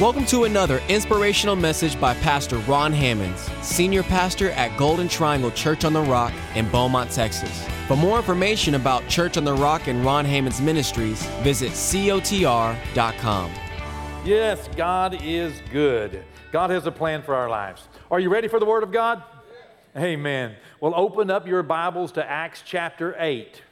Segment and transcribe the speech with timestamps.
[0.00, 5.84] Welcome to another inspirational message by Pastor Ron Hammonds, Senior Pastor at Golden Triangle Church
[5.84, 7.64] on the Rock in Beaumont, Texas.
[7.86, 13.52] For more information about Church on the Rock and Ron Hammonds Ministries, visit cotr.com.
[14.24, 16.24] Yes, God is good.
[16.50, 17.86] God has a plan for our lives.
[18.10, 19.22] Are you ready for the Word of God?
[19.96, 20.56] Amen.
[20.80, 23.62] Well, open up your Bibles to Acts chapter 8.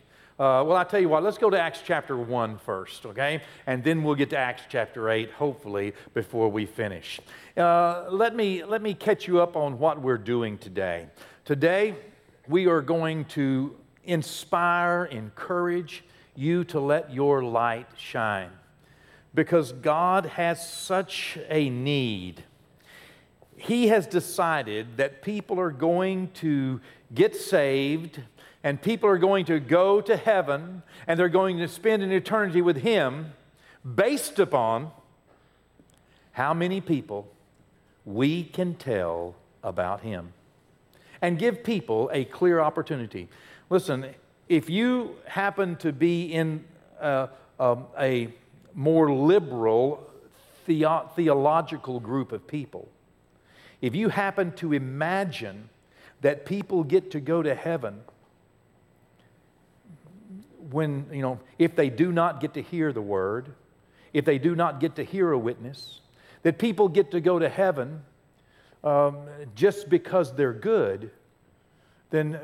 [0.43, 3.43] Uh, well, I tell you what, let's go to Acts chapter 1 first, okay?
[3.69, 7.21] And then we'll get to Acts chapter 8, hopefully, before we finish.
[7.57, 11.07] Uh, let, me, let me catch you up on what we're doing today.
[11.45, 11.95] Today,
[12.49, 16.03] we are going to inspire, encourage
[16.35, 18.50] you to let your light shine.
[19.36, 22.43] Because God has such a need.
[23.57, 26.81] He has decided that people are going to
[27.14, 28.19] get saved
[28.64, 32.62] and people are going to go to heaven and they're going to spend an eternity
[32.62, 33.33] with Him
[33.94, 34.91] based upon
[36.32, 37.28] how many people
[38.04, 40.32] we can tell about Him
[41.20, 43.28] and give people a clear opportunity.
[43.70, 44.06] Listen,
[44.48, 46.64] if you happen to be in
[47.00, 48.28] a, a, a
[48.74, 50.08] more liberal
[50.66, 52.88] theo- theological group of people,
[53.80, 55.69] if you happen to imagine
[56.20, 58.00] that people get to go to heaven
[60.73, 63.53] when, you know, if they do not get to hear the word,
[64.12, 66.01] if they do not get to hear a witness,
[66.42, 68.03] that people get to go to heaven
[68.84, 69.19] um,
[69.55, 71.11] just because they're good,
[72.11, 72.39] then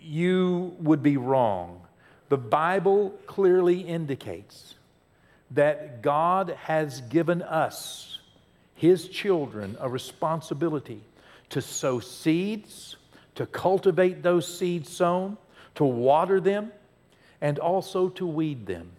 [0.00, 1.80] you would be wrong.
[2.28, 4.74] The Bible clearly indicates
[5.52, 8.18] that God has given us,
[8.74, 11.02] His children, a responsibility
[11.50, 12.96] to sow seeds,
[13.34, 15.36] to cultivate those seeds sown,
[15.74, 16.72] to water them,
[17.42, 18.92] and also to weed them.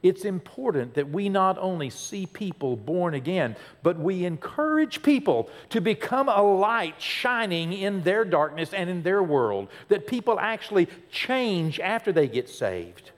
[0.00, 5.80] It's important that we not only see people born again, but we encourage people to
[5.80, 11.80] become a light shining in their darkness and in their world, that people actually change
[11.80, 13.10] after they get saved,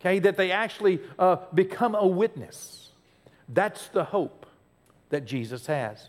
[0.00, 0.18] okay?
[0.18, 2.88] That they actually uh, become a witness.
[3.50, 4.46] That's the hope
[5.10, 6.08] that Jesus has.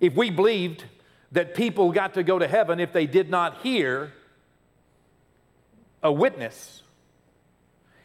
[0.00, 0.84] If we believed
[1.32, 4.12] that people got to go to heaven if they did not hear,
[6.04, 6.82] a witness.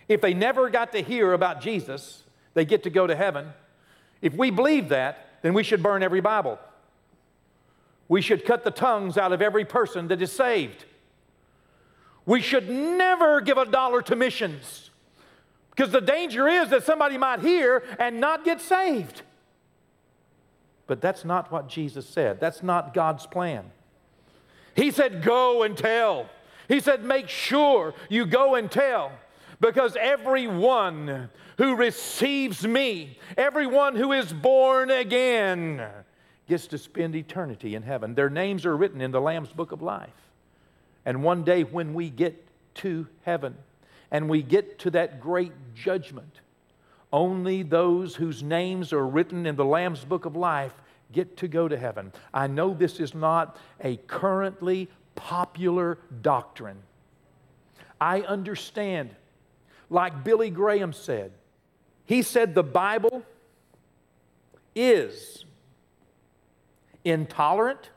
[0.08, 2.24] If they never got to hear about Jesus,
[2.56, 3.54] they get to go to heaven.
[4.22, 6.58] If we believe that, then we should burn every Bible.
[8.08, 10.86] We should cut the tongues out of every person that is saved.
[12.26, 14.90] We should never give a dollar to missions
[15.72, 19.22] because the danger is that somebody might hear and not get saved.
[20.88, 22.40] But that's not what Jesus said.
[22.40, 23.72] That's not God's plan.
[24.76, 26.30] He said, Go and tell.
[26.69, 29.12] He said, Make sure you go and tell,
[29.59, 35.85] because everyone who receives me, everyone who is born again,
[36.47, 38.16] gets to spend eternity in heaven.
[38.16, 40.09] Their names are written in the Lamb's book of life.
[41.06, 43.58] And one day when we get to heaven
[44.12, 46.41] and we get to that great judgment,
[47.12, 50.74] only those whose names are written in the Lamb's book of life
[51.12, 52.12] get to go to heaven.
[52.34, 56.78] I know this is not a currently popular doctrine.
[58.00, 59.09] I understand,
[59.90, 61.34] like Billy Graham said,
[62.06, 63.24] he said the Bible
[64.74, 65.44] is
[67.03, 67.90] intolerant.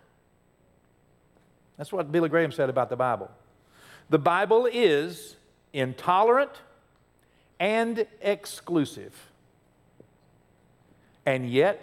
[1.78, 3.31] That's what Billy Graham said about the Bible.
[4.11, 5.37] The Bible is
[5.72, 6.50] intolerant
[7.61, 9.15] and exclusive.
[11.25, 11.81] And yet,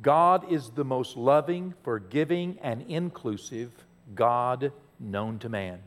[0.00, 3.70] God is the most loving, forgiving, and inclusive
[4.14, 5.80] God known to man.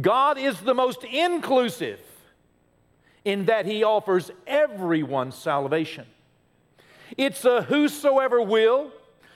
[0.00, 2.00] God is the most inclusive
[3.24, 6.06] in that he offers everyone salvation.
[7.16, 8.92] It's a whosoever will,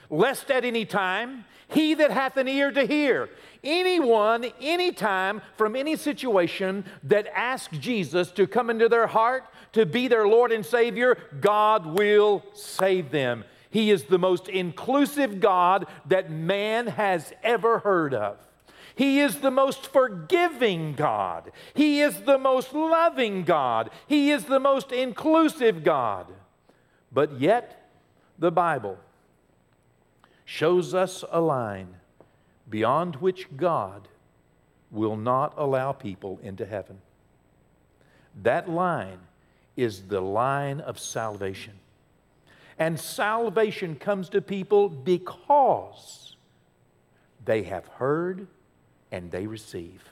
[0.09, 3.29] lest at any time, he that hath an ear to hear.
[3.63, 10.07] Anyone, anytime, from any situation that asks Jesus to come into their heart, to be
[10.07, 13.45] their Lord and Savior, God will save them.
[13.75, 18.39] He is the most inclusive God that man has ever heard of.
[18.95, 21.51] He is the most forgiving God.
[21.75, 23.91] He is the most loving God.
[24.07, 26.29] He is the most inclusive God.
[27.11, 27.91] But yet,
[28.39, 28.97] the Bible
[30.45, 31.97] shows us a line
[32.71, 34.07] beyond which God
[34.93, 37.01] will not allow people into heaven.
[38.41, 39.19] That line
[39.77, 41.81] is the line of salvation.
[42.79, 46.37] And salvation comes to people because
[47.45, 48.47] they have heard
[49.13, 50.03] and they receive.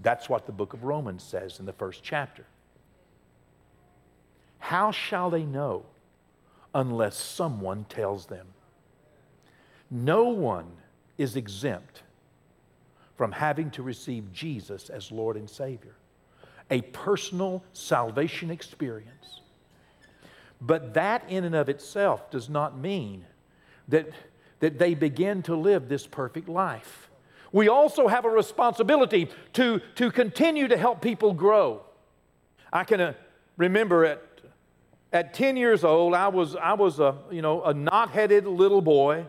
[0.00, 2.46] That's what the book of Romans says in the first chapter.
[4.58, 5.84] How shall they know
[6.74, 8.46] unless someone tells them?
[9.90, 10.66] No one
[11.18, 12.02] is exempt
[13.16, 15.94] from having to receive Jesus as Lord and Savior,
[16.70, 19.41] a personal salvation experience.
[20.64, 23.26] But that in and of itself does not mean
[23.88, 24.08] that,
[24.60, 27.10] that they begin to live this perfect life.
[27.50, 31.82] We also have a responsibility to, to continue to help people grow.
[32.72, 33.14] I can uh,
[33.56, 34.22] remember at,
[35.12, 39.26] at 10 years old, I was, I was a, you know, a knot-headed little boy,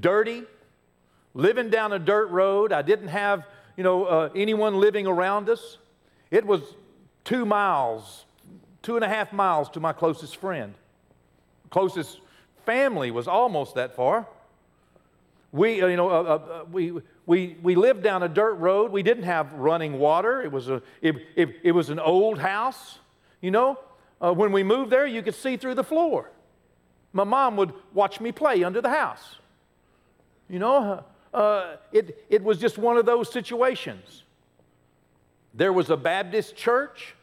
[0.00, 0.44] dirty,
[1.34, 2.72] living down a dirt road.
[2.72, 3.46] I didn't have,
[3.76, 5.76] you know, uh, anyone living around us.
[6.30, 6.62] It was
[7.24, 8.24] two miles,
[8.84, 10.74] two and a half miles to my closest friend.
[11.70, 12.20] Closest
[12.64, 14.28] family was almost that far.
[15.50, 16.92] We, uh, you know, uh, uh, uh, we,
[17.26, 18.92] we, we lived down a dirt road.
[18.92, 20.42] We didn't have running water.
[20.42, 22.98] It was, a, it, it, it was an old house.
[23.40, 23.78] You know,
[24.20, 26.30] uh, when we moved there, you could see through the floor.
[27.12, 29.36] My mom would watch me play under the house.
[30.48, 34.24] You know, uh, it, it was just one of those situations.
[35.54, 37.14] There was a Baptist church,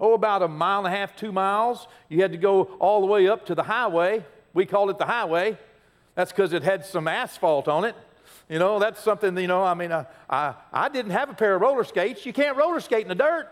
[0.00, 1.86] oh, about a mile and a half, two miles.
[2.08, 4.24] You had to go all the way up to the highway.
[4.54, 5.58] We called it the highway.
[6.14, 7.94] That's because it had some asphalt on it.
[8.48, 11.54] You know, that's something, you know, I mean, uh, I, I didn't have a pair
[11.54, 12.26] of roller skates.
[12.26, 13.48] You can't roller skate in the dirt.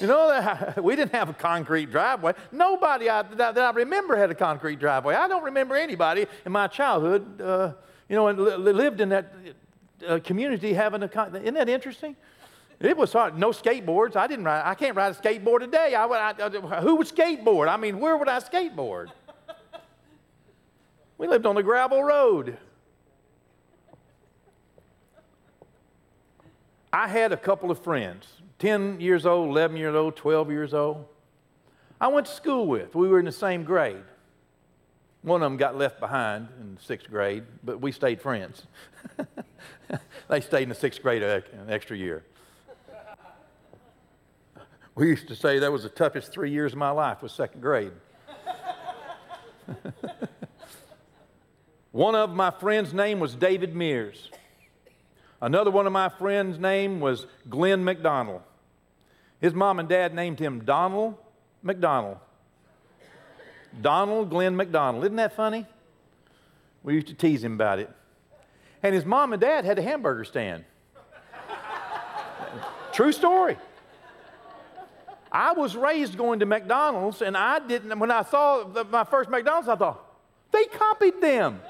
[0.00, 2.34] You know, we didn't have a concrete driveway.
[2.50, 5.14] Nobody I, that I remember had a concrete driveway.
[5.14, 7.72] I don't remember anybody in my childhood, uh,
[8.08, 9.32] you know, and lived in that
[10.06, 11.08] uh, community having a.
[11.08, 12.16] Con- Isn't that interesting?
[12.80, 13.38] It was hard.
[13.38, 14.16] No skateboards.
[14.16, 14.62] I didn't ride.
[14.64, 15.94] I can't ride a skateboard today.
[15.94, 17.68] I, I, I, who would skateboard?
[17.68, 19.08] I mean, where would I skateboard?
[21.18, 22.58] We lived on a gravel road.
[26.92, 28.26] I had a couple of friends,
[28.58, 31.06] 10 years old, 11 years old, 12 years old.
[32.00, 32.94] I went to school with.
[32.94, 34.02] We were in the same grade.
[35.22, 38.66] One of them got left behind in sixth grade, but we stayed friends.
[40.28, 42.22] they stayed in the sixth grade an extra year.
[44.96, 47.60] We used to say that was the toughest three years of my life was second
[47.60, 47.92] grade.
[51.92, 54.30] one of my friends' name was David Mears.
[55.42, 58.40] Another one of my friends' name was Glenn McDonald.
[59.38, 61.16] His mom and dad named him Donald
[61.62, 62.16] McDonald.
[63.82, 65.04] Donald Glenn McDonald.
[65.04, 65.66] Isn't that funny?
[66.82, 67.90] We used to tease him about it.
[68.82, 70.64] And his mom and dad had a hamburger stand.
[72.94, 73.58] True story.
[75.36, 79.28] I was raised going to McDonald's, and I didn't, when I saw the, my first
[79.28, 80.02] McDonald's, I thought,
[80.50, 81.60] they copied them.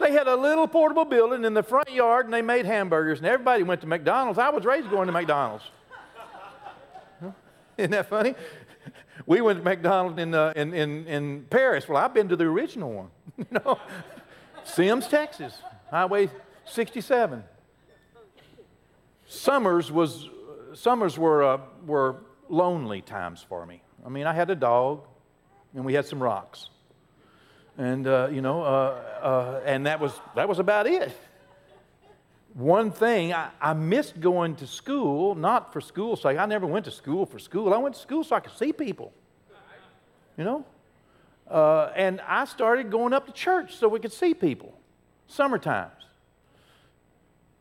[0.00, 3.26] they had a little portable building in the front yard, and they made hamburgers, and
[3.26, 4.38] everybody went to McDonald's.
[4.38, 5.64] I was raised going to McDonald's.
[7.76, 8.36] Isn't that funny?
[9.26, 11.88] We went to McDonald's in, uh, in, in, in Paris.
[11.88, 13.08] Well, I've been to the original one.
[13.36, 13.80] you know,
[14.62, 15.58] Simms, Texas,
[15.90, 16.30] Highway
[16.66, 17.42] 67.
[19.26, 20.28] Summers was
[20.74, 22.16] summers were uh, were
[22.48, 23.82] lonely times for me.
[24.04, 25.06] I mean, I had a dog,
[25.74, 26.68] and we had some rocks,
[27.76, 31.16] and uh, you know, uh, uh, and that was that was about it.
[32.54, 36.38] One thing I, I, missed going to school, not for school's sake.
[36.38, 37.74] I never went to school for school.
[37.74, 39.12] I went to school so I could see people.
[40.38, 40.64] You know,
[41.50, 44.72] uh, and I started going up to church so we could see people.
[45.26, 45.92] Summer times.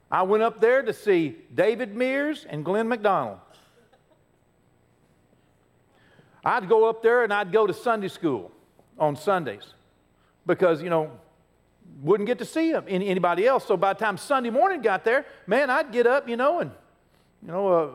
[0.10, 3.39] I went up there to see David Mears and Glenn McDonald.
[6.45, 8.51] I'd go up there and I'd go to Sunday school
[8.99, 9.73] on Sundays
[10.45, 11.11] because, you know,
[12.01, 13.65] wouldn't get to see anybody else.
[13.65, 16.71] So by the time Sunday morning got there, man, I'd get up, you know, and,
[17.41, 17.89] you know, uh,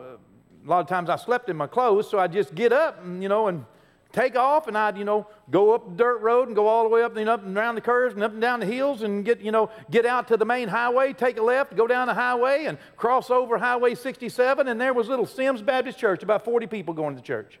[0.65, 3.23] a lot of times I slept in my clothes, so I'd just get up and,
[3.23, 3.65] you know, and
[4.11, 6.89] take off and I'd, you know, go up the dirt road and go all the
[6.89, 9.23] way up and up and around the curves and up and down the hills and
[9.23, 12.13] get, you know, get out to the main highway, take a left, go down the
[12.13, 16.67] highway and cross over Highway 67 and there was little Simms Baptist Church, about 40
[16.67, 17.59] people going to church.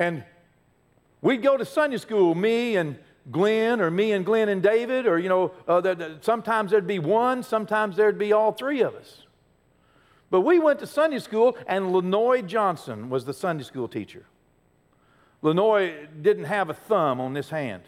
[0.00, 0.24] And
[1.20, 2.98] we'd go to Sunday school, me and
[3.30, 7.42] Glenn, or me and Glenn and David, or, you know, uh, sometimes there'd be one,
[7.42, 9.26] sometimes there'd be all three of us.
[10.30, 14.24] But we went to Sunday school, and Lenoy Johnson was the Sunday school teacher.
[15.42, 17.82] Lenoy didn't have a thumb on this hand.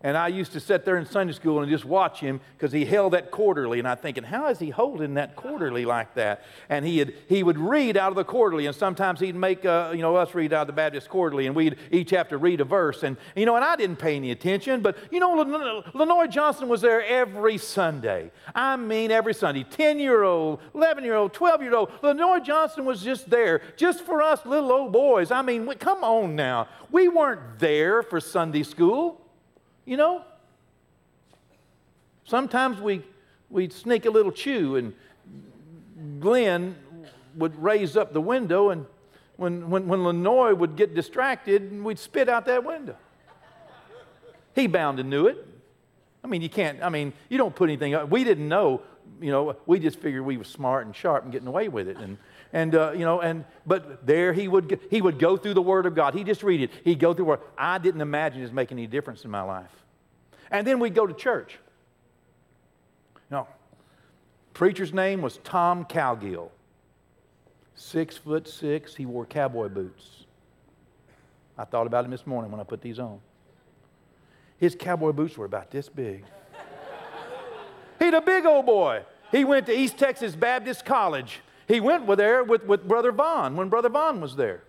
[0.00, 2.84] And I used to sit there in Sunday school and just watch him because he
[2.84, 3.80] held that quarterly.
[3.80, 6.44] And I'm thinking, how is he holding that quarterly like that?
[6.68, 8.66] And he, he would read out of the quarterly.
[8.66, 11.48] And sometimes he'd make, uh, you know, us read out of the Baptist quarterly.
[11.48, 13.02] And we'd each have to read a verse.
[13.02, 14.82] And, you know, and I didn't pay any attention.
[14.82, 15.32] But, you know,
[15.94, 18.30] Lenoy Johnson was there every Sunday.
[18.54, 19.64] I mean, every Sunday.
[19.64, 21.90] 10 year old, 11 year old, 12 year old.
[22.02, 25.32] Lenoy Johnson was just there, just for us little old boys.
[25.32, 26.68] I mean, come on now.
[26.92, 29.20] We weren't there for Sunday school.
[29.88, 30.22] You know?
[32.26, 33.02] Sometimes we,
[33.48, 34.92] we'd sneak a little chew, and
[36.20, 36.76] Glenn
[37.36, 38.84] would raise up the window, and
[39.38, 42.96] when, when, when Lenoy would get distracted, we'd spit out that window.
[44.54, 45.46] He bound and knew it.
[46.22, 48.10] I mean, you can't, I mean, you don't put anything up.
[48.10, 48.82] We didn't know,
[49.22, 51.96] you know, we just figured we were smart and sharp and getting away with it.
[51.96, 52.18] And,
[52.52, 55.86] and uh, you know, and, but there he would, he would go through the Word
[55.86, 56.14] of God.
[56.14, 56.70] He just read it.
[56.84, 57.40] He'd go through Word.
[57.56, 59.70] I didn't imagine it making any difference in my life.
[60.50, 61.58] And then we'd go to church.
[63.30, 63.46] No.
[64.54, 66.50] Preacher's name was Tom Cowgill.
[67.74, 70.24] Six foot six, he wore cowboy boots.
[71.56, 73.20] I thought about him this morning when I put these on.
[74.58, 76.24] His cowboy boots were about this big.
[77.98, 79.02] He's a big old boy.
[79.30, 81.40] He went to East Texas Baptist College.
[81.68, 84.64] He went with there with, with Brother Vaughn when Brother Vaughn was there.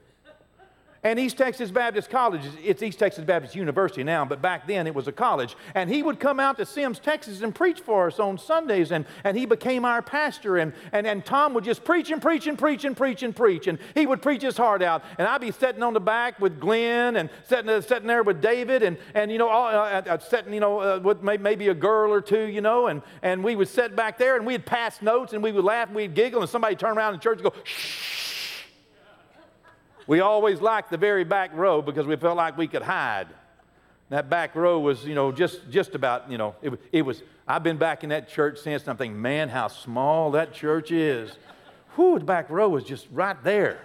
[1.02, 4.94] And East Texas Baptist College, it's East Texas Baptist University now, but back then it
[4.94, 5.56] was a college.
[5.74, 8.92] And he would come out to Simms, Texas and preach for us on Sundays.
[8.92, 10.58] And, and he became our pastor.
[10.58, 13.68] And, and, and Tom would just preach and preach and preach and preach and preach.
[13.68, 15.04] And he would preach his heart out.
[15.18, 18.42] And I'd be sitting on the back with Glenn and sitting, uh, sitting there with
[18.42, 21.74] David and, and you know, all, uh, uh, sitting, you know, uh, with maybe a
[21.74, 22.88] girl or two, you know.
[22.88, 25.88] And, and we would sit back there and we'd pass notes and we would laugh
[25.88, 26.42] and we'd giggle.
[26.42, 28.29] And somebody turn around in church and go, shh.
[30.10, 33.28] We always liked the very back row because we felt like we could hide.
[34.10, 37.62] That back row was, you know, just, just about, you know, it, it was, I've
[37.62, 41.32] been back in that church since, and I'm thinking, man, how small that church is.
[41.94, 43.82] Whew, the back row was just right there.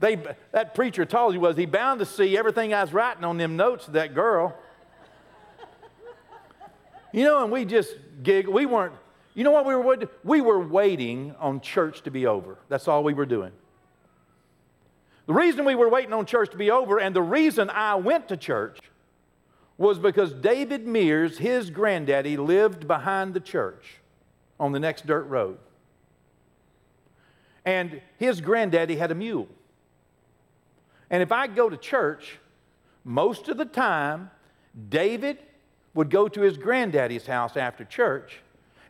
[0.00, 0.16] They,
[0.52, 3.54] that preacher told you was he bound to see everything I was writing on them
[3.54, 4.56] notes to that girl.
[7.12, 8.54] You know, and we just giggled.
[8.54, 8.94] We weren't,
[9.34, 12.56] you know what we were We were waiting on church to be over.
[12.70, 13.52] That's all we were doing.
[15.26, 18.28] The reason we were waiting on church to be over and the reason I went
[18.28, 18.80] to church
[19.78, 23.96] was because David Mears, his granddaddy, lived behind the church
[24.58, 25.58] on the next dirt road.
[27.64, 29.48] And his granddaddy had a mule.
[31.10, 32.38] And if I go to church,
[33.04, 34.30] most of the time,
[34.88, 35.38] David
[35.94, 38.40] would go to his granddaddy's house after church,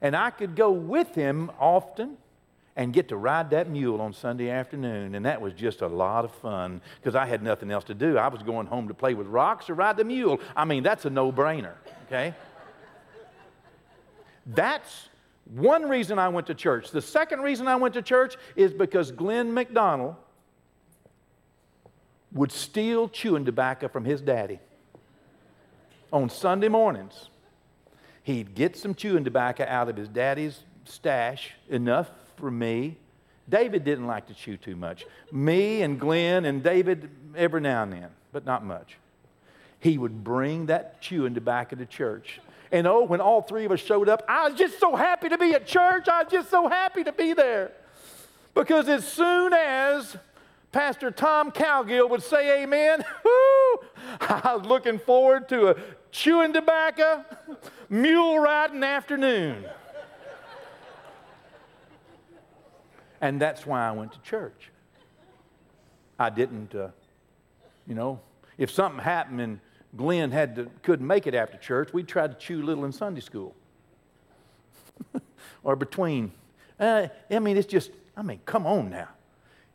[0.00, 2.16] and I could go with him often
[2.76, 5.14] and get to ride that mule on Sunday afternoon.
[5.14, 8.16] And that was just a lot of fun because I had nothing else to do.
[8.16, 10.40] I was going home to play with rocks or ride the mule.
[10.56, 11.74] I mean, that's a no brainer,
[12.06, 12.34] okay?
[14.46, 15.08] that's
[15.54, 16.90] one reason I went to church.
[16.90, 20.16] The second reason I went to church is because Glenn McDonald
[22.32, 24.58] would steal chewing tobacco from his daddy
[26.10, 27.28] on Sunday mornings.
[28.22, 32.10] He'd get some chewing tobacco out of his daddy's stash, enough
[32.42, 32.96] for me.
[33.48, 35.06] David didn't like to chew too much.
[35.30, 38.96] Me and Glenn and David, every now and then, but not much.
[39.78, 42.40] He would bring that chewing tobacco to church.
[42.72, 45.38] And oh, when all three of us showed up, I was just so happy to
[45.38, 46.08] be at church.
[46.08, 47.70] I was just so happy to be there.
[48.54, 50.16] Because as soon as
[50.72, 53.04] Pastor Tom Cowgill would say amen,
[54.20, 55.76] I was looking forward to a
[56.10, 57.24] chewing tobacco,
[57.88, 59.64] mule riding afternoon.
[63.22, 64.70] And that's why I went to church.
[66.18, 66.88] I didn't, uh,
[67.86, 68.20] you know,
[68.58, 69.60] if something happened and
[69.96, 73.20] Glenn had to, couldn't make it after church, we'd try to chew little in Sunday
[73.20, 73.54] school
[75.62, 76.32] or between.
[76.78, 79.08] Uh, I mean, it's just, I mean, come on now.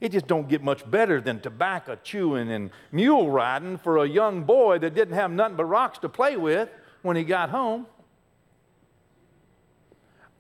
[0.02, 4.44] It just don't get much better than tobacco chewing and mule riding for a young
[4.44, 6.70] boy that didn't have nothing but rocks to play with
[7.02, 7.88] when he got home.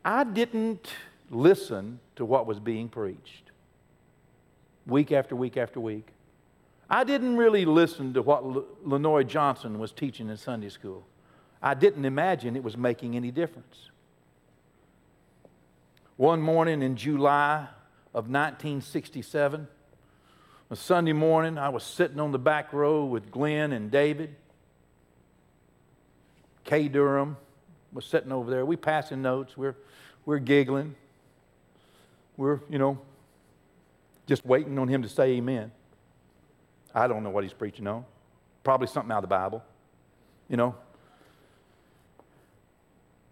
[0.03, 0.89] I didn't
[1.31, 3.51] listen to what was being preached
[4.87, 6.07] week after week after week.
[6.89, 8.43] I didn't really listen to what
[8.85, 11.05] Lenoy Johnson was teaching in Sunday school.
[11.61, 13.89] I didn't imagine it was making any difference.
[16.15, 17.67] One morning in July
[18.13, 19.67] of 1967,
[20.69, 24.35] a Sunday morning, I was sitting on the back row with Glenn and David.
[26.63, 27.37] Kay Durham
[27.91, 28.65] was sitting over there.
[28.65, 29.57] We passing notes.
[29.57, 29.75] We're,
[30.25, 30.95] we're giggling.
[32.37, 32.99] We're, you know,
[34.27, 35.71] just waiting on him to say amen.
[36.93, 38.05] I don't know what he's preaching on.
[38.63, 39.63] Probably something out of the Bible,
[40.47, 40.75] you know.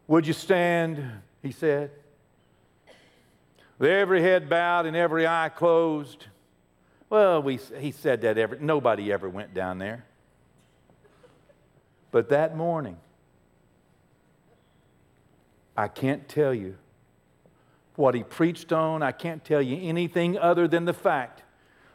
[0.07, 1.03] Would you stand?
[1.41, 1.91] He said.
[3.77, 6.25] With every head bowed and every eye closed.
[7.09, 10.05] Well, we, he said that every, nobody ever went down there.
[12.11, 12.97] But that morning,
[15.75, 16.77] I can't tell you
[17.95, 19.01] what he preached on.
[19.03, 21.43] I can't tell you anything other than the fact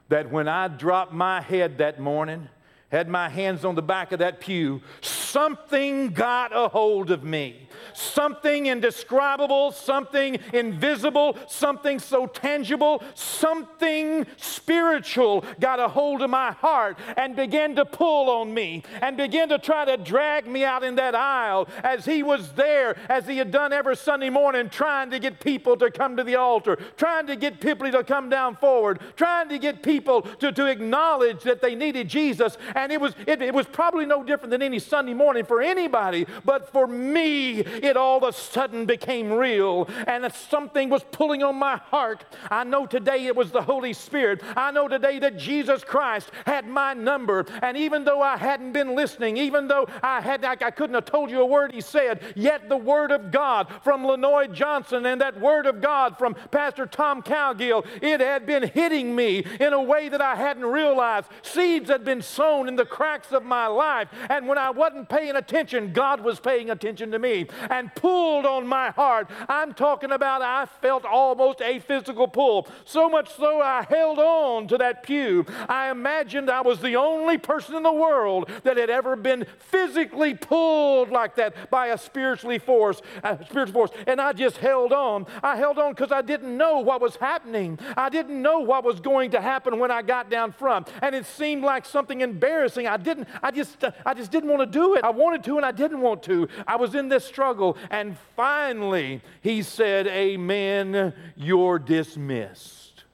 [0.09, 2.49] that when I dropped my head that morning,
[2.91, 7.69] had my hands on the back of that pew, something got a hold of me
[7.93, 16.99] something indescribable, something invisible, something so tangible, something spiritual got a hold of my heart
[17.17, 20.95] and began to pull on me and began to try to drag me out in
[20.97, 25.19] that aisle as he was there, as he had done every Sunday morning, trying to
[25.19, 29.01] get people to come to the altar, trying to get people to come down forward,
[29.17, 32.57] trying to get people to, to acknowledge that they needed Jesus.
[32.75, 36.27] And it was, it, it was probably no different than any Sunday morning for anybody,
[36.45, 41.57] but for me, it all of a sudden became real and something was pulling on
[41.57, 42.25] my heart.
[42.51, 44.43] I know today it was the Holy Spirit.
[44.57, 47.47] I know today that Jesus Christ had my number.
[47.63, 51.05] And even though I hadn't been listening, even though I, had, I, I couldn't have
[51.05, 55.21] told you a word he said, yet the Word of God from Lenoy Johnson and
[55.21, 59.83] that Word of God from Pastor Tom Cowgill, it had been hitting me in a
[59.83, 61.29] way that I hadn't realized.
[61.43, 64.09] Seeds had been sown in the cracks of my life.
[64.29, 68.67] And when I wasn't paying attention, God was paying attention to me and pulled on
[68.67, 69.31] my heart.
[69.49, 72.69] I'm talking about I felt almost a physical pull.
[72.85, 75.47] So much so I held on to that pew.
[75.69, 80.35] I imagined I was the only person in the world that had ever been physically
[80.35, 83.91] pulled like that by a spiritually force, a spiritual force.
[84.07, 85.27] And I just held on.
[85.43, 87.79] I held on because I didn't know what was happening.
[87.97, 90.89] I didn't know what was going to happen when I got down front.
[91.03, 92.87] And it seemed like something embarrassing.
[92.87, 95.05] I didn't, I just, I just didn't want to do it.
[95.05, 96.49] I wanted to and I didn't want to.
[96.67, 97.25] I was in this
[97.61, 97.77] struggle.
[97.91, 103.05] And finally, he said, Amen, you're dismissed.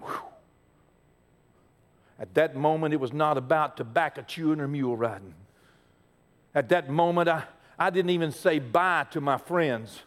[0.00, 0.18] Whew.
[2.18, 5.34] At that moment, it was not about tobacco chewing or mule riding.
[6.54, 7.44] At that moment, I,
[7.78, 10.02] I didn't even say bye to my friends.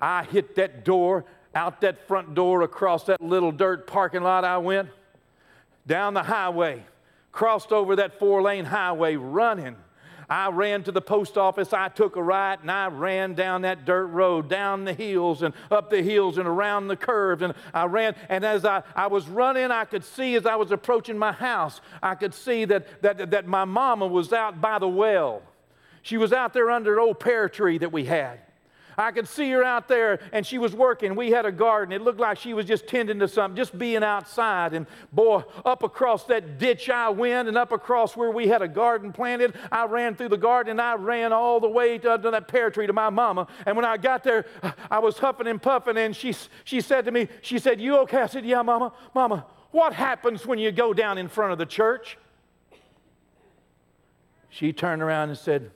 [0.00, 1.24] I hit that door,
[1.54, 4.90] out that front door, across that little dirt parking lot I went,
[5.86, 6.84] down the highway,
[7.32, 9.76] crossed over that four lane highway, running
[10.28, 13.86] I ran to the post office, I took a right, and I ran down that
[13.86, 17.42] dirt road, down the hills and up the hills and around the curves.
[17.42, 20.70] And I ran, and as I, I was running, I could see as I was
[20.70, 24.88] approaching my house, I could see that, that, that my mama was out by the
[24.88, 25.42] well.
[26.02, 28.40] She was out there under an old pear tree that we had.
[28.98, 31.14] I could see her out there and she was working.
[31.14, 31.92] We had a garden.
[31.92, 34.74] It looked like she was just tending to something, just being outside.
[34.74, 38.66] And boy, up across that ditch I went and up across where we had a
[38.68, 39.54] garden planted.
[39.70, 42.70] I ran through the garden and I ran all the way to, to that pear
[42.70, 43.46] tree to my mama.
[43.64, 44.46] And when I got there,
[44.90, 46.34] I was huffing and puffing and she,
[46.64, 48.22] she said to me, she said, you okay?
[48.22, 48.92] I said, yeah, mama.
[49.14, 52.18] Mama, what happens when you go down in front of the church?
[54.48, 55.70] She turned around and said,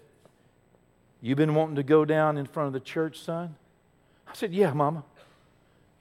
[1.22, 3.54] you been wanting to go down in front of the church, son?
[4.26, 5.04] I said, Yeah, Mama.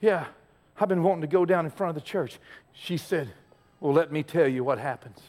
[0.01, 0.25] Yeah,
[0.79, 2.39] I've been wanting to go down in front of the church.
[2.73, 3.29] She said,
[3.79, 5.19] Well, let me tell you what happens.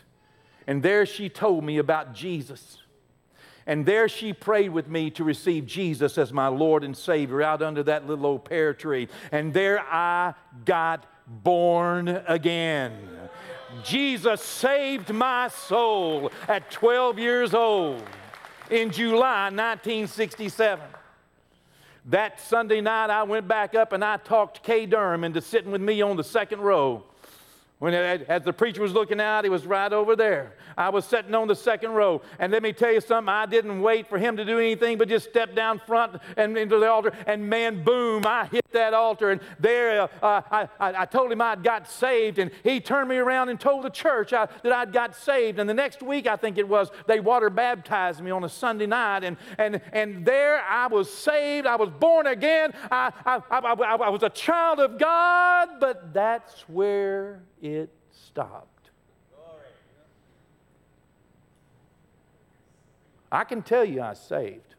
[0.67, 2.79] And there she told me about Jesus.
[3.67, 7.63] And there she prayed with me to receive Jesus as my Lord and Savior out
[7.63, 9.09] under that little old pear tree.
[9.31, 12.97] And there I got born again.
[13.85, 18.03] Jesus saved my soul at 12 years old
[18.71, 20.85] in July 1967.
[22.07, 25.81] That Sunday night, I went back up and I talked Kay Durham into sitting with
[25.81, 27.05] me on the second row.
[27.83, 30.55] When, as the preacher was looking out, he was right over there.
[30.77, 32.23] I was sitting on the second row.
[32.39, 35.09] And let me tell you something, I didn't wait for him to do anything but
[35.09, 37.11] just step down front and into the altar.
[37.27, 39.33] And man, boom, I hit that altar.
[39.33, 42.39] And there, uh, I, I, I, told him I'd got saved.
[42.39, 45.59] And he turned me around and told the church I, that I'd got saved.
[45.59, 48.87] And the next week, I think it was, they water baptized me on a Sunday
[48.87, 49.25] night.
[49.25, 51.67] And, and, and there I was saved.
[51.67, 52.75] I was born again.
[52.93, 55.81] I, I, I, I was a child of God.
[55.81, 58.91] But that's where it stopped.
[63.31, 64.75] I can tell you I saved.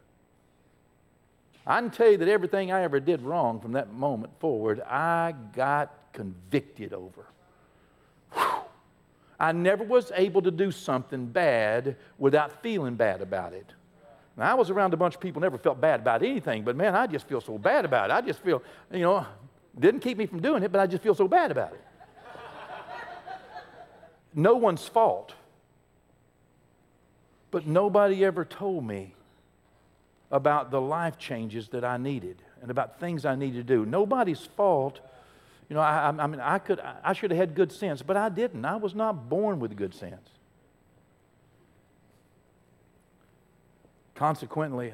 [1.66, 5.34] I can tell you that everything I ever did wrong from that moment forward, I
[5.54, 7.24] got convicted over.
[9.40, 13.66] I never was able to do something bad without feeling bad about it.
[14.36, 16.94] Now, I was around a bunch of people never felt bad about anything, but man,
[16.94, 18.12] I just feel so bad about it.
[18.12, 19.26] I just feel, you know,
[19.78, 21.80] didn't keep me from doing it, but I just feel so bad about it
[24.34, 25.34] no one's fault.
[27.50, 29.14] But nobody ever told me
[30.30, 33.86] about the life changes that I needed and about things I needed to do.
[33.86, 34.98] Nobody's fault.
[35.68, 38.28] You know, I, I mean, I, could, I should have had good sense, but I
[38.28, 38.64] didn't.
[38.64, 40.28] I was not born with good sense.
[44.16, 44.92] Consequently,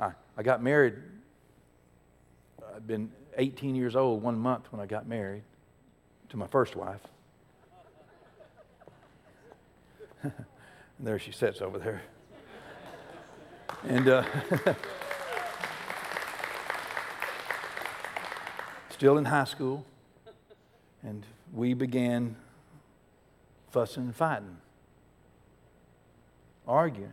[0.00, 0.94] I, I got married.
[2.74, 5.42] I'd been 18 years old one month when I got married
[6.32, 7.00] to my first wife.
[10.22, 10.32] and
[10.98, 12.00] there she sits over there.
[13.86, 14.24] And uh,
[18.88, 19.84] still in high school,
[21.02, 22.34] and we began
[23.70, 24.56] fussing and fighting,
[26.66, 27.12] arguing.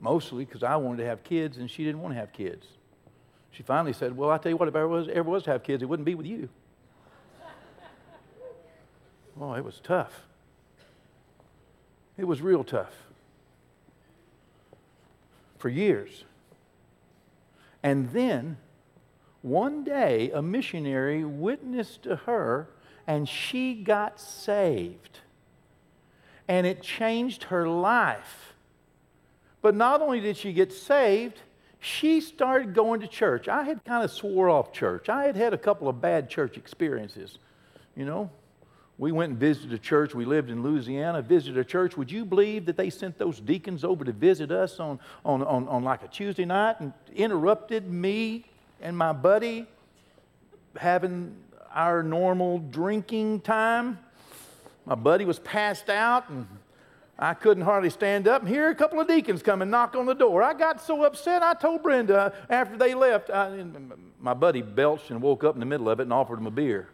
[0.00, 2.64] Mostly because I wanted to have kids and she didn't want to have kids.
[3.50, 5.82] She finally said, Well, I tell you what, if I ever was to have kids,
[5.82, 6.48] it wouldn't be with you.
[9.42, 10.22] Oh, it was tough.
[12.16, 12.94] It was real tough
[15.58, 16.22] for years.
[17.82, 18.56] And then
[19.42, 22.68] one day, a missionary witnessed to her
[23.04, 25.18] and she got saved.
[26.46, 28.54] And it changed her life.
[29.60, 31.40] But not only did she get saved,
[31.80, 33.48] she started going to church.
[33.48, 35.08] I had kind of swore off church.
[35.08, 37.38] I had had a couple of bad church experiences,
[37.96, 38.30] you know.
[39.02, 40.14] We went and visited a church.
[40.14, 41.96] We lived in Louisiana, visited a church.
[41.96, 45.66] Would you believe that they sent those deacons over to visit us on, on, on,
[45.66, 48.44] on like a Tuesday night and interrupted me
[48.80, 49.66] and my buddy
[50.76, 51.34] having
[51.74, 53.98] our normal drinking time?
[54.86, 56.46] My buddy was passed out and
[57.18, 58.42] I couldn't hardly stand up.
[58.42, 60.44] And here a couple of deacons come and knock on the door.
[60.44, 63.30] I got so upset, I told Brenda after they left.
[63.30, 63.64] I,
[64.20, 66.52] my buddy belched and woke up in the middle of it and offered him a
[66.52, 66.88] beer.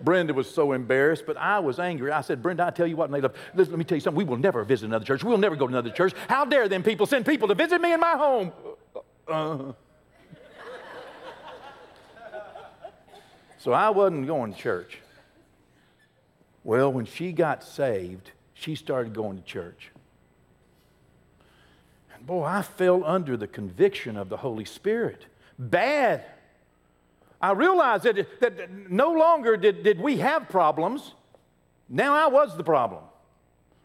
[0.00, 2.10] Brenda was so embarrassed, but I was angry.
[2.10, 4.18] I said, Brenda, I tell you what, and they listen, let me tell you something.
[4.18, 5.24] We will never visit another church.
[5.24, 6.12] We'll never go to another church.
[6.28, 8.52] How dare them people send people to visit me in my home?
[9.26, 9.72] Uh,
[13.58, 14.98] so I wasn't going to church.
[16.62, 19.90] Well, when she got saved, she started going to church.
[22.14, 25.26] And boy, I fell under the conviction of the Holy Spirit.
[25.58, 26.24] Bad.
[27.40, 31.12] I realized that, that no longer did, did we have problems.
[31.88, 33.02] Now I was the problem.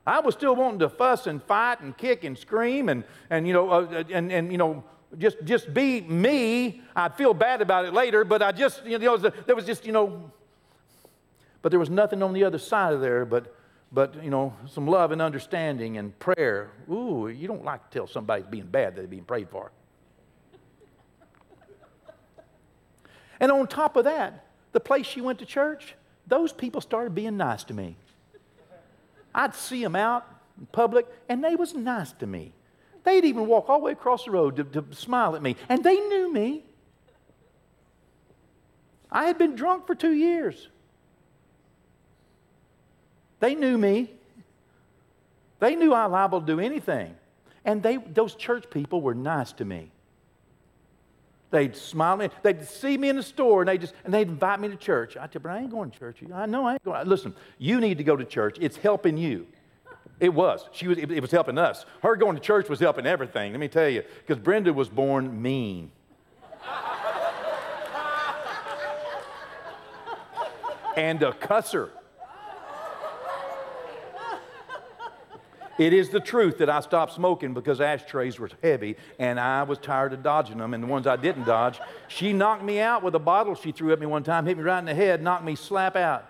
[0.06, 3.54] I was still wanting to fuss and fight and kick and scream and, and you
[3.54, 4.84] know, uh, and, and, you know,
[5.18, 6.82] just, just be me.
[6.96, 9.92] I'd feel bad about it later, but I just, you know, there was just, you
[9.92, 10.32] know,
[11.62, 13.56] but there was nothing on the other side of there but,
[13.92, 16.72] but you know, some love and understanding and prayer.
[16.90, 19.72] Ooh, you don't like to tell somebody's being bad that they're being prayed for.
[23.42, 25.96] And on top of that, the place she went to church,
[26.28, 27.98] those people started being nice to me.
[29.34, 30.26] I'd see them out
[30.60, 32.54] in public, and they was nice to me.
[33.04, 35.84] They'd even walk all the way across the road to, to smile at me, and
[35.84, 36.64] they knew me.
[39.12, 40.70] I had been drunk for two years.
[43.40, 44.12] They knew me.
[45.60, 47.16] They knew I liable to do anything.
[47.66, 49.92] And they, those church people were nice to me.
[51.52, 52.30] They'd smile at me.
[52.42, 55.18] They'd see me in the store and they just and they'd invite me to church.
[55.18, 56.24] I said, but I ain't going to church.
[56.34, 57.08] I know I ain't going.
[57.08, 58.58] Listen, you need to go to church.
[58.60, 59.48] It's helping you.
[60.22, 60.66] It was.
[60.72, 60.98] She was.
[60.98, 61.86] It was helping us.
[62.04, 63.52] Her going to church was helping everything.
[63.52, 65.92] Let me tell you, because Brenda was born mean.
[70.96, 71.90] and a cusser.
[75.82, 79.80] It is the truth that I stopped smoking because ashtrays were heavy and I was
[79.80, 80.76] tired of dodging them.
[80.76, 83.92] And the ones I didn't dodge, she knocked me out with a bottle she threw
[83.92, 86.28] at me one time, hit me right in the head, knocked me slap out.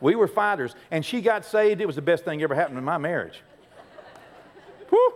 [0.00, 1.82] We were fighters, and she got saved.
[1.82, 3.42] It was the best thing ever happened in my marriage.
[4.88, 5.12] Whew.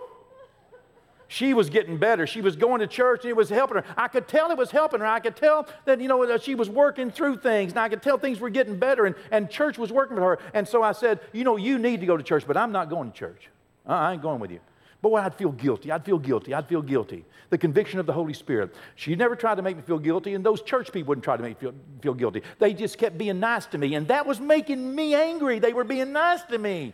[1.29, 2.27] She was getting better.
[2.27, 3.85] She was going to church and it was helping her.
[3.97, 5.07] I could tell it was helping her.
[5.07, 8.19] I could tell that, you know, she was working through things and I could tell
[8.19, 10.39] things were getting better and, and church was working for her.
[10.55, 12.91] And so I said, you know, you need to go to church, but I'm not
[12.91, 13.49] going to church.
[13.89, 14.61] Uh, I ain't going with you.
[15.03, 15.93] Boy, I'd feel guilty.
[15.93, 16.55] I'd feel guilty.
[16.55, 17.25] I'd feel guilty.
[17.51, 18.75] The conviction of the Holy Spirit.
[18.95, 21.43] She never tried to make me feel guilty, and those church people wouldn't try to
[21.43, 22.43] make me feel, feel guilty.
[22.59, 25.59] They just kept being nice to me, and that was making me angry.
[25.59, 26.93] They were being nice to me.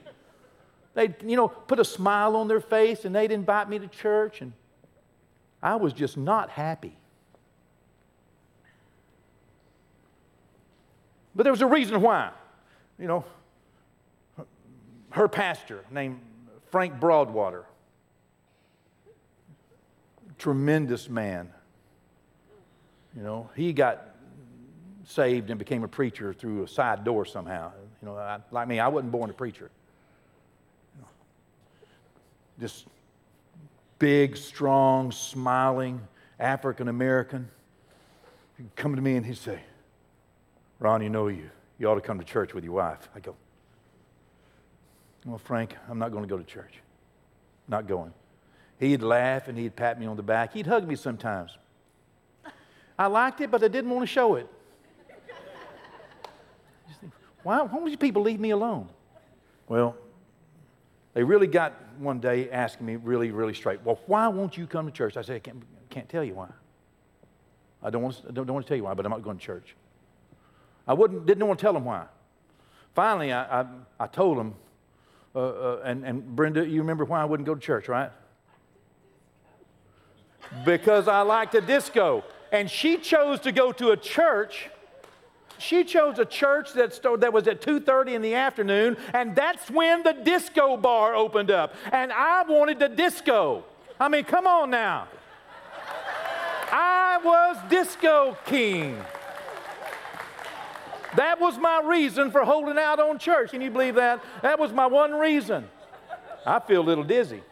[0.95, 4.41] They'd, you know, put a smile on their face, and they'd invite me to church,
[4.41, 4.53] and
[5.63, 6.97] I was just not happy.
[11.35, 12.31] But there was a reason why.
[12.99, 13.25] You know,
[15.11, 16.21] her pastor named
[16.71, 17.65] Frank Broadwater,
[20.39, 21.49] tremendous man.
[23.17, 24.09] You know, he got
[25.05, 27.73] saved and became a preacher through a side door somehow.
[28.01, 29.71] You know, I, like me, I wasn't born a preacher.
[32.59, 32.85] This
[33.99, 36.01] big, strong, smiling
[36.39, 37.49] African American.
[38.57, 39.61] He'd come to me and he'd say,
[40.79, 41.51] Ron, you know you.
[41.79, 43.09] You ought to come to church with your wife.
[43.15, 43.35] I go,
[45.25, 46.75] Well, Frank, I'm not going to go to church.
[47.69, 48.13] Not going.
[48.79, 50.53] He'd laugh and he'd pat me on the back.
[50.53, 51.57] He'd hug me sometimes.
[52.99, 54.49] I liked it, but I didn't want to show it.
[57.43, 58.89] Why, why don't you people leave me alone?
[59.69, 59.97] Well,
[61.15, 64.87] they really got one day asking me really, really straight, Well, why won't you come
[64.87, 65.17] to church?
[65.17, 66.49] I said, I can't, can't tell you why.
[67.83, 69.39] I don't want, to, don't, don't want to tell you why, but I'm not going
[69.39, 69.75] to church.
[70.87, 72.07] I wouldn't, didn't want to tell them why.
[72.95, 73.67] Finally, I, I,
[73.99, 74.55] I told them,
[75.35, 78.11] uh, uh, and, and Brenda, you remember why I wouldn't go to church, right?
[80.65, 82.25] Because I liked a disco.
[82.51, 84.69] And she chose to go to a church
[85.63, 90.03] she chose a church that, that was at 2.30 in the afternoon and that's when
[90.03, 93.65] the disco bar opened up and i wanted the disco
[94.01, 95.07] i mean come on now
[96.71, 98.99] i was disco king
[101.17, 103.51] that was my reason for holding out on church.
[103.51, 104.23] Can you believe that?
[104.43, 105.69] That was my one reason.
[106.47, 107.43] I feel a little dizzy.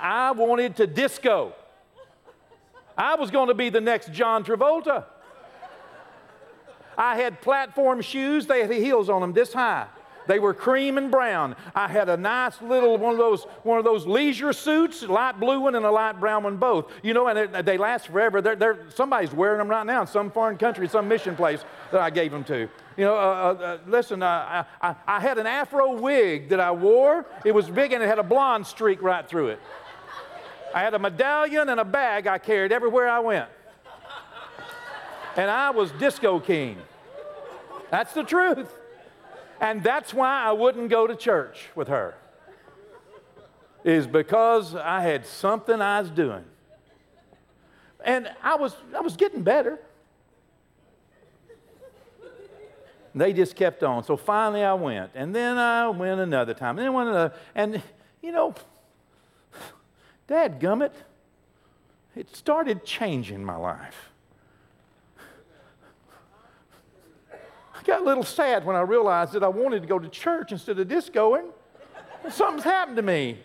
[0.00, 1.54] I wanted to disco.
[3.00, 5.04] I was going to be the next John Travolta.
[6.98, 9.86] I had platform shoes, they had heels on them this high.
[10.26, 11.56] They were cream and brown.
[11.74, 15.60] I had a nice little one of those one of those leisure suits, light blue
[15.60, 16.92] one and a light brown one both.
[17.02, 18.42] You know, and they, last forever.
[18.42, 22.02] They're, they're, somebody's wearing them right now in some foreign country, some mission place that
[22.02, 22.68] I gave them to.
[22.98, 26.70] You know, uh, uh, uh listen, uh, I, I had an afro wig that I
[26.70, 27.24] wore.
[27.46, 29.60] It was big and it had a blonde streak right through it.
[30.74, 33.48] I had a medallion and a bag I carried everywhere I went.
[35.36, 36.78] And I was disco king.
[37.90, 38.72] That's the truth.
[39.60, 42.14] And that's why I wouldn't go to church with her.
[43.84, 46.44] Is because I had something I was doing.
[48.04, 49.78] And I was I was getting better.
[53.14, 54.04] They just kept on.
[54.04, 55.10] So finally I went.
[55.14, 56.78] And then I went another time.
[56.78, 57.34] And then went another.
[57.54, 57.82] And
[58.22, 58.54] you know,
[60.30, 60.92] Dad gummit,
[62.14, 64.10] it started changing my life.
[67.74, 70.52] I got a little sad when I realized that I wanted to go to church
[70.52, 71.50] instead of discoing.
[72.28, 73.38] Something's happened to me.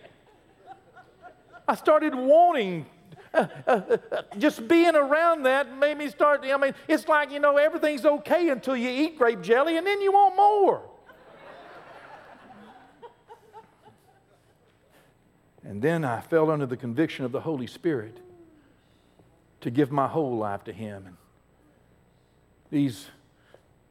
[1.68, 2.86] I started wanting,
[3.34, 6.46] uh, uh, uh, just being around that made me start.
[6.46, 10.02] I mean, it's like, you know, everything's okay until you eat grape jelly and then
[10.02, 10.84] you want more.
[15.66, 18.18] And then I fell under the conviction of the Holy Spirit
[19.62, 21.08] to give my whole life to Him.
[21.08, 21.18] And
[22.70, 23.08] these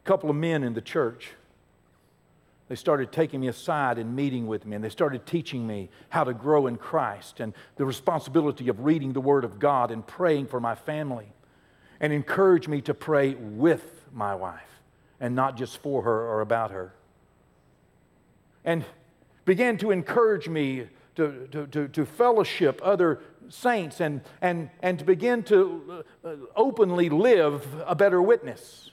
[0.05, 1.31] couple of men in the church.
[2.69, 6.25] They started taking me aside and meeting with me, and they started teaching me how
[6.25, 10.47] to grow in Christ and the responsibility of reading the Word of God and praying
[10.47, 11.27] for my family,
[12.01, 14.61] and encouraged me to pray with my wife
[15.21, 16.95] and not just for her or about her.
[18.65, 18.85] And
[19.45, 25.05] began to encourage me to, to, to, to fellowship other saints and, and, and to
[25.05, 28.91] begin to uh, openly live a better witness.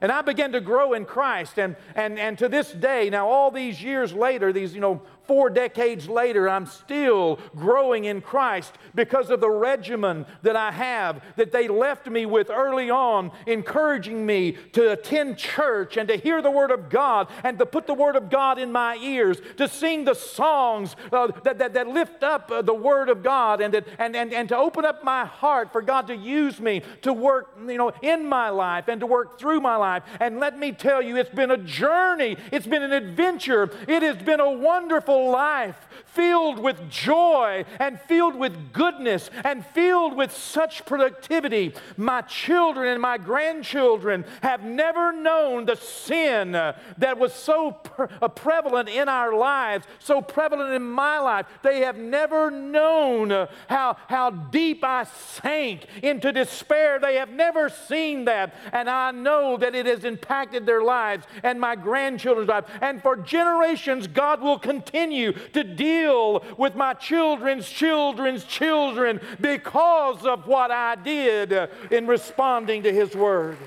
[0.00, 1.58] And I began to grow in Christ.
[1.58, 5.50] And, and, and to this day, now all these years later, these, you know, four
[5.50, 11.52] decades later, I'm still growing in Christ because of the regimen that I have that
[11.52, 16.50] they left me with early on, encouraging me to attend church and to hear the
[16.50, 20.04] Word of God and to put the Word of God in my ears, to sing
[20.04, 23.86] the songs uh, that, that, that, lift up uh, the Word of God and, that,
[23.98, 27.58] and, and, and to open up my heart for God to use me to work
[27.66, 30.02] you know, in my life and to work through my life.
[30.20, 34.16] And let me tell you, it's been a journey, it's been an adventure, it has
[34.16, 40.84] been a wonderful life filled with joy and filled with goodness and filled with such
[40.84, 41.72] productivity.
[41.96, 48.28] My children and my grandchildren have never known the sin that was so pre- uh,
[48.28, 51.46] prevalent in our lives, so prevalent in my life.
[51.62, 53.30] They have never known
[53.68, 56.98] how, how deep I sank into despair.
[56.98, 58.54] They have never seen that.
[58.72, 62.68] And I know that it has impacted their lives and my grandchildren's lives.
[62.80, 70.46] And for generations, God will continue to deal with my children's children's children because of
[70.46, 73.58] what I did in responding to His Word.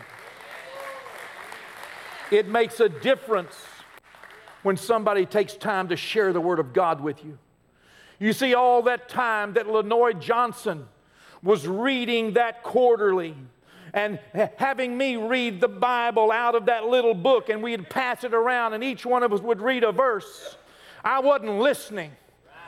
[2.31, 3.55] It makes a difference
[4.63, 7.37] when somebody takes time to share the Word of God with you.
[8.19, 10.87] You see, all that time that Lenoy Johnson
[11.41, 13.35] was reading that quarterly
[13.93, 14.19] and
[14.57, 18.73] having me read the Bible out of that little book, and we'd pass it around,
[18.73, 20.57] and each one of us would read a verse.
[21.03, 22.11] I wasn't listening,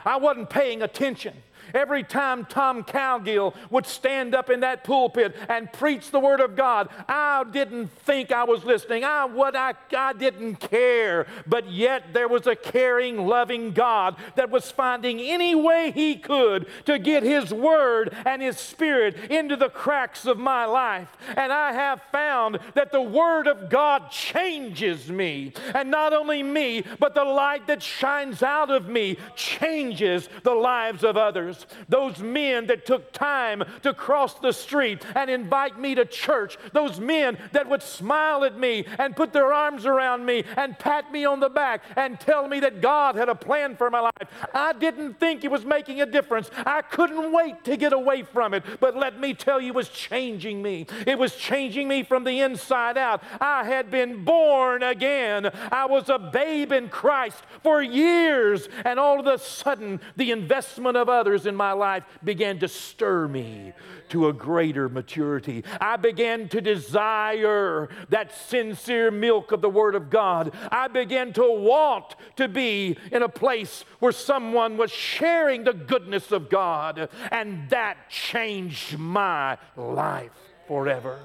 [0.05, 1.33] I wasn't paying attention.
[1.73, 6.55] Every time Tom Cowgill would stand up in that pulpit and preach the Word of
[6.55, 9.03] God, I didn't think I was listening.
[9.03, 11.27] I, what I, I didn't care.
[11.47, 16.67] But yet there was a caring, loving God that was finding any way He could
[16.85, 21.09] to get His Word and His Spirit into the cracks of my life.
[21.35, 25.53] And I have found that the Word of God changes me.
[25.73, 31.03] And not only me, but the light that shines out of me changes the lives
[31.03, 35.95] of others others, those men that took time to cross the street and invite me
[35.95, 40.43] to church, those men that would smile at me and put their arms around me
[40.57, 43.89] and pat me on the back and tell me that God had a plan for
[43.89, 44.27] my life.
[44.53, 46.49] I didn't think it was making a difference.
[46.65, 48.63] I couldn't wait to get away from it.
[48.79, 50.87] But let me tell you, it was changing me.
[51.07, 53.23] It was changing me from the inside out.
[53.39, 55.51] I had been born again.
[55.71, 58.67] I was a babe in Christ for years.
[58.83, 63.27] And all of a sudden, the investment of others in my life began to stir
[63.27, 63.73] me
[64.09, 65.63] to a greater maturity.
[65.81, 70.53] I began to desire that sincere milk of the Word of God.
[70.71, 76.31] I began to want to be in a place where someone was sharing the goodness
[76.31, 80.31] of God, and that changed my life
[80.67, 81.19] forever.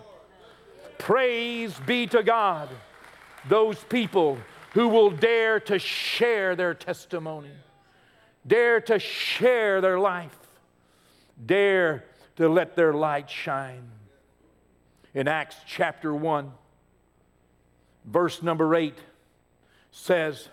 [0.99, 2.69] Praise be to God,
[3.49, 4.39] those people
[4.73, 7.51] who will dare to share their testimony
[8.47, 10.37] dare to share their life,
[11.45, 12.05] dare
[12.37, 13.91] to let their light shine.
[15.15, 16.53] In Acts chapter 1,
[18.05, 18.95] verse number 8
[19.91, 20.49] says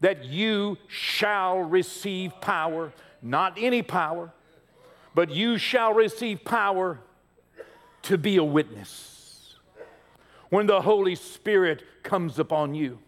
[0.00, 2.92] that you shall receive power,
[3.22, 4.32] not any power,
[5.14, 7.00] but you shall receive power
[8.02, 9.56] to be a witness
[10.50, 12.98] when the Holy Spirit comes upon you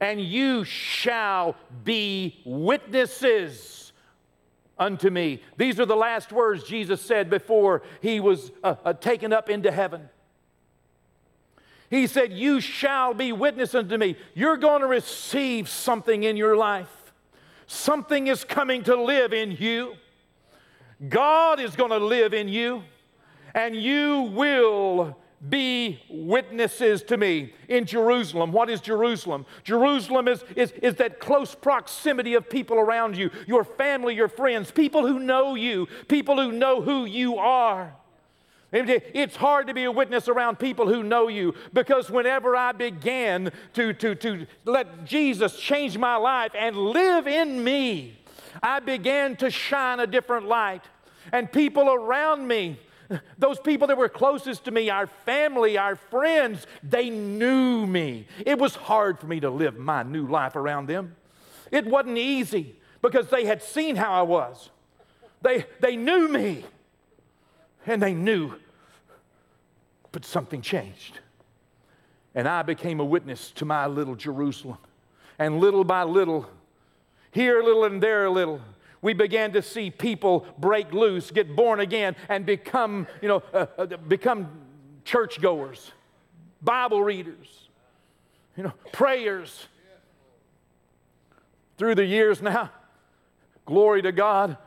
[0.00, 3.92] and you shall be witnesses
[4.78, 5.42] unto me.
[5.58, 9.70] These are the last words Jesus said before he was uh, uh, taken up into
[9.70, 10.08] heaven.
[11.90, 14.16] He said, You shall be witness unto me.
[14.34, 17.12] You're going to receive something in your life.
[17.66, 19.94] Something is coming to live in you.
[21.08, 22.82] God is going to live in you,
[23.54, 25.16] and you will
[25.48, 28.52] be witnesses to me in Jerusalem.
[28.52, 29.46] What is Jerusalem?
[29.64, 34.70] Jerusalem is, is, is that close proximity of people around you, your family, your friends,
[34.70, 37.94] people who know you, people who know who you are.
[38.72, 43.50] It's hard to be a witness around people who know you because whenever I began
[43.74, 48.18] to, to, to let Jesus change my life and live in me,
[48.62, 50.82] I began to shine a different light.
[51.32, 52.78] And people around me
[53.38, 58.26] those people that were closest to me, our family, our friends, they knew me.
[58.44, 61.16] It was hard for me to live my new life around them.
[61.70, 64.70] It wasn't easy because they had seen how I was.
[65.42, 66.64] They, they knew me
[67.86, 68.54] and they knew,
[70.12, 71.18] but something changed.
[72.34, 74.78] And I became a witness to my little Jerusalem.
[75.38, 76.48] And little by little,
[77.30, 78.60] here a little and there a little,
[79.02, 83.66] we began to see people break loose, get born again, and become, you know, uh,
[83.78, 84.48] uh, become
[85.04, 85.92] churchgoers,
[86.62, 87.68] Bible readers,
[88.56, 89.66] you know, prayers.
[91.78, 92.70] Through the years now,
[93.64, 94.58] glory to God.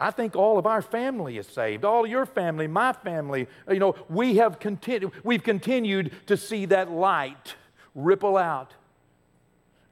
[0.00, 1.84] I think all of our family is saved.
[1.84, 6.90] All your family, my family, you know, we have continued, we've continued to see that
[6.90, 7.54] light
[7.94, 8.74] ripple out.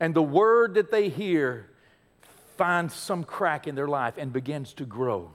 [0.00, 1.69] And the word that they hear
[2.60, 5.30] finds some crack in their life and begins to grow.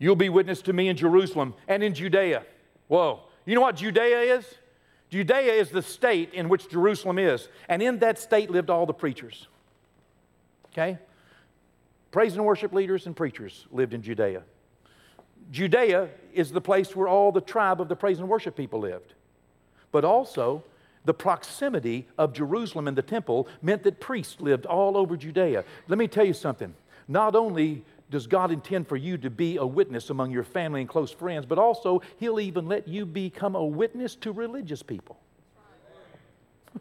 [0.00, 2.42] You'll be witness to me in Jerusalem and in Judea.
[2.88, 3.20] Whoa.
[3.44, 4.44] You know what Judea is?
[5.10, 7.46] Judea is the state in which Jerusalem is.
[7.68, 9.46] And in that state lived all the preachers.
[10.72, 10.98] Okay?
[12.10, 14.42] Praise and worship leaders and preachers lived in Judea.
[15.52, 19.14] Judea is the place where all the tribe of the praise and worship people lived.
[19.92, 20.64] But also,
[21.04, 25.64] the proximity of Jerusalem and the temple meant that priests lived all over Judea.
[25.88, 26.74] Let me tell you something.
[27.08, 30.88] Not only does God intend for you to be a witness among your family and
[30.88, 35.18] close friends, but also He'll even let you become a witness to religious people.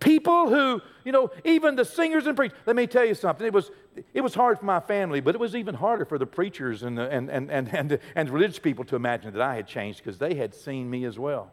[0.00, 2.58] people who, you know, even the singers and preachers.
[2.66, 3.46] Let me tell you something.
[3.46, 3.70] It was,
[4.14, 6.96] it was hard for my family, but it was even harder for the preachers and,
[6.98, 10.18] the, and, and, and, and, and religious people to imagine that I had changed because
[10.18, 11.50] they had seen me as well.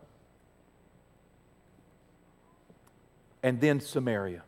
[3.44, 4.44] And then Samaria.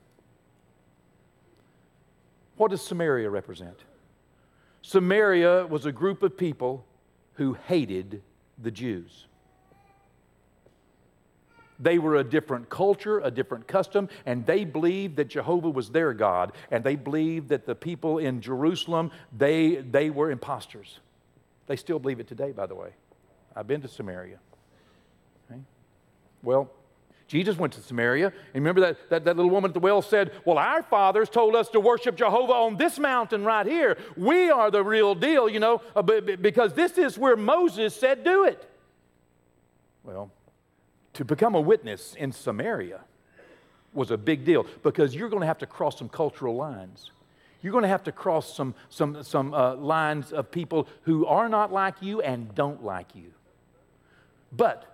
[2.57, 3.77] What does Samaria represent?
[4.81, 6.85] Samaria was a group of people
[7.33, 8.21] who hated
[8.61, 9.27] the Jews.
[11.79, 16.13] They were a different culture, a different custom, and they believed that Jehovah was their
[16.13, 20.99] God, and they believed that the people in Jerusalem, they, they were imposters.
[21.67, 22.89] They still believe it today, by the way.
[23.55, 24.39] I've been to Samaria.
[25.49, 25.61] Okay?
[26.43, 26.69] Well,
[27.29, 28.25] Jesus went to Samaria.
[28.25, 31.55] And remember that, that, that little woman at the well said, Well, our fathers told
[31.55, 33.99] us to worship Jehovah on this mountain right here.
[34.17, 38.45] We are the real deal, you know, uh, because this is where Moses said, Do
[38.45, 38.67] it.
[40.03, 40.31] Well,
[41.13, 43.01] to become a witness in Samaria
[43.93, 47.11] was a big deal because you're going to have to cross some cultural lines.
[47.61, 51.47] You're going to have to cross some, some, some uh, lines of people who are
[51.47, 53.33] not like you and don't like you.
[54.51, 54.88] But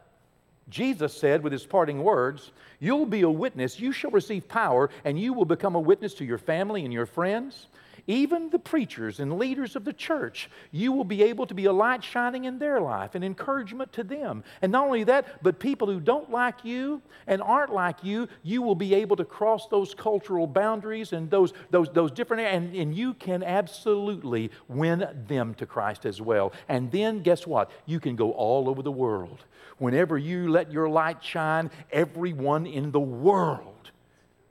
[0.69, 5.19] Jesus said with his parting words, You'll be a witness, you shall receive power, and
[5.19, 7.67] you will become a witness to your family and your friends
[8.07, 11.73] even the preachers and leaders of the church, you will be able to be a
[11.73, 14.43] light shining in their life and encouragement to them.
[14.61, 18.61] And not only that, but people who don't like you and aren't like you, you
[18.61, 22.95] will be able to cross those cultural boundaries and those, those, those different, and, and
[22.95, 26.53] you can absolutely win them to Christ as well.
[26.69, 27.71] And then guess what?
[27.85, 29.45] You can go all over the world.
[29.77, 33.91] Whenever you let your light shine, everyone in the world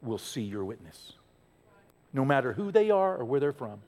[0.03, 1.15] will see your witness
[2.15, 3.81] no matter who they are or where they're from.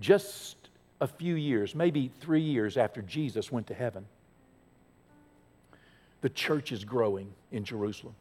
[0.00, 0.56] Just
[1.00, 4.04] a few years, maybe three years after Jesus went to heaven,
[6.20, 8.14] the church is growing in Jerusalem.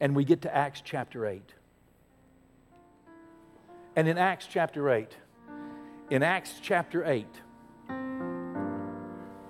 [0.00, 1.42] And we get to Acts chapter 8.
[3.96, 5.16] And in Acts chapter 8,
[6.10, 7.26] in Acts chapter 8,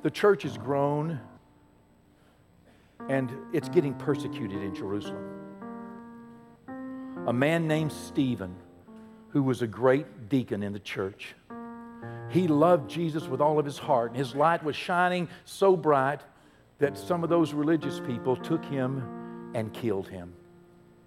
[0.03, 1.21] the church has grown
[3.09, 5.39] and it's getting persecuted in Jerusalem
[7.29, 8.55] a man named Stephen,
[9.29, 11.35] who was a great deacon in the church.
[12.31, 16.23] He loved Jesus with all of his heart, and his light was shining so bright
[16.79, 20.33] that some of those religious people took him and killed him.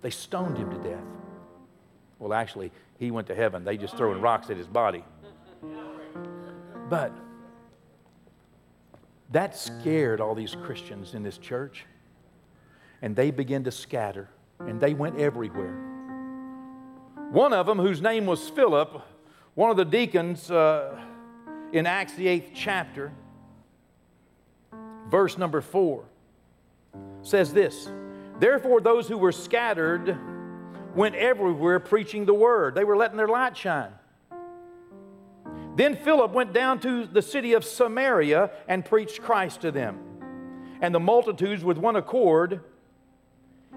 [0.04, 1.04] They stoned him to death.
[2.20, 3.64] Well, actually, he went to heaven.
[3.64, 5.04] They just throwing rocks at his body.
[6.88, 7.16] But
[9.32, 11.86] that scared all these Christians in this church,
[13.02, 14.30] and they began to scatter,
[14.60, 15.74] and they went everywhere.
[17.32, 19.02] One of them, whose name was Philip,
[19.56, 21.00] one of the deacons uh,
[21.72, 23.12] in Acts, the eighth chapter,
[25.10, 26.04] verse number four,
[27.22, 27.90] says this
[28.40, 30.18] Therefore, those who were scattered
[30.96, 32.76] went everywhere preaching the word.
[32.76, 33.94] They were letting their light shine.
[35.76, 40.00] Then Philip went down to the city of Samaria and preached Christ to them.
[40.82, 42.62] And the multitudes, with one accord,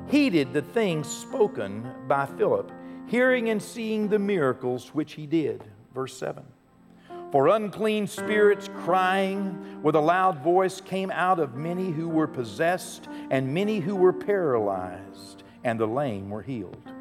[0.09, 2.73] heeded the things spoken by Philip
[3.07, 5.63] hearing and seeing the miracles which he did.
[5.95, 6.43] Verse 7.
[7.31, 13.09] For unclean spirits crying with a loud voice came out of many who were possessed,
[13.31, 16.93] and many who were paralyzed, and the lame were healed.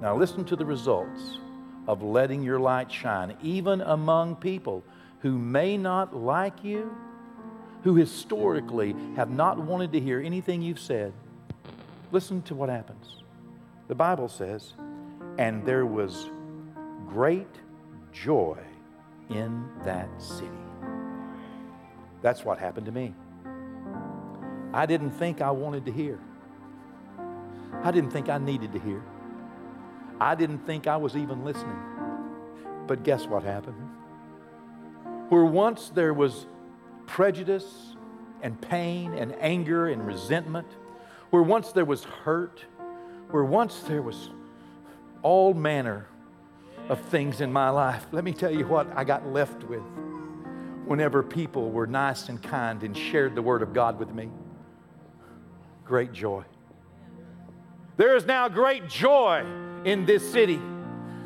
[0.00, 1.38] Now, listen to the results
[1.88, 4.84] of letting your light shine, even among people
[5.20, 6.94] who may not like you,
[7.82, 11.14] who historically have not wanted to hear anything you've said.
[12.12, 13.22] Listen to what happens.
[13.88, 14.74] The Bible says,
[15.38, 16.28] and there was
[17.08, 17.48] great
[18.12, 18.58] joy
[19.30, 20.50] in that city.
[22.20, 23.14] That's what happened to me.
[24.74, 26.18] I didn't think I wanted to hear.
[27.82, 29.02] I didn't think I needed to hear.
[30.20, 31.78] I didn't think I was even listening.
[32.86, 33.76] But guess what happened?
[35.28, 36.46] Where once there was
[37.06, 37.94] prejudice
[38.42, 40.66] and pain and anger and resentment,
[41.30, 42.64] where once there was hurt,
[43.30, 44.30] where once there was
[45.22, 46.06] all manner
[46.88, 48.06] of things in my life.
[48.12, 49.82] Let me tell you what I got left with
[50.86, 54.30] whenever people were nice and kind and shared the Word of God with me.
[55.84, 56.44] Great joy.
[57.98, 59.44] There is now great joy
[59.84, 60.60] in this city.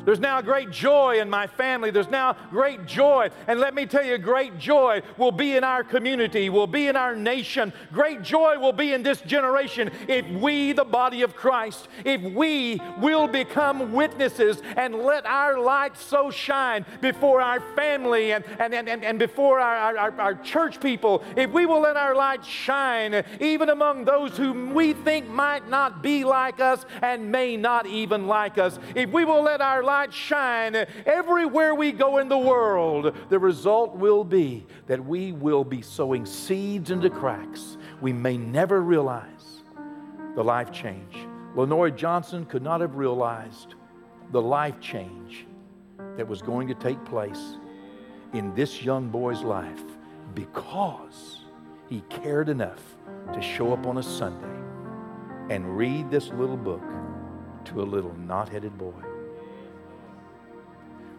[0.05, 1.91] There's now great joy in my family.
[1.91, 3.29] There's now great joy.
[3.47, 6.95] And let me tell you, great joy will be in our community, will be in
[6.95, 7.71] our nation.
[7.91, 12.81] Great joy will be in this generation if we, the body of Christ, if we
[12.99, 19.03] will become witnesses and let our light so shine before our family and, and, and,
[19.03, 23.69] and before our, our, our church people, if we will let our light shine even
[23.69, 28.57] among those whom we think might not be like us and may not even like
[28.57, 33.15] us, if we will let our light light shine everywhere we go in the world,
[33.29, 38.81] the result will be that we will be sowing seeds into cracks we may never
[38.81, 39.61] realize
[40.35, 41.15] the life change.
[41.55, 43.75] Lenore Johnson could not have realized
[44.31, 45.45] the life change
[46.17, 47.59] that was going to take place
[48.33, 49.83] in this young boy's life
[50.33, 51.41] because
[51.87, 52.81] he cared enough
[53.31, 54.59] to show up on a Sunday
[55.53, 56.81] and read this little book
[57.65, 59.12] to a little knot headed boy.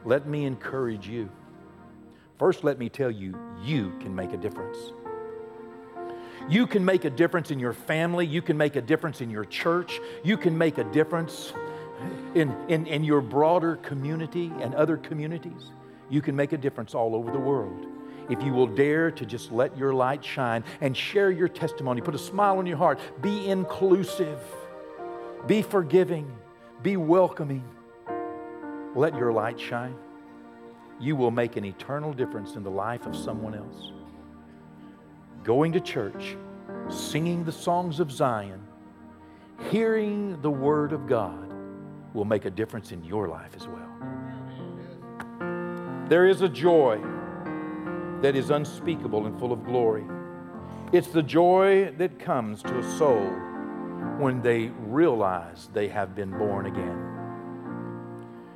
[0.04, 1.30] Let me encourage you.
[2.38, 4.78] First, let me tell you, you can make a difference.
[6.48, 8.26] You can make a difference in your family.
[8.26, 10.00] You can make a difference in your church.
[10.22, 11.52] You can make a difference
[12.34, 15.70] in, in, in your broader community and other communities.
[16.10, 17.86] You can make a difference all over the world
[18.28, 22.14] if you will dare to just let your light shine and share your testimony, put
[22.14, 24.38] a smile on your heart, be inclusive,
[25.46, 26.30] be forgiving,
[26.82, 27.64] be welcoming,
[28.94, 29.96] let your light shine,
[31.00, 33.92] you will make an eternal difference in the life of someone else.
[35.42, 36.36] Going to church,
[36.88, 38.62] singing the songs of Zion,
[39.70, 41.52] hearing the Word of God
[42.14, 43.90] will make a difference in your life as well.
[46.08, 47.00] There is a joy
[48.22, 50.04] that is unspeakable and full of glory.
[50.92, 53.30] It's the joy that comes to a soul
[54.18, 57.13] when they realize they have been born again.